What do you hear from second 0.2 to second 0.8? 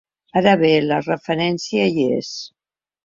Ara bé,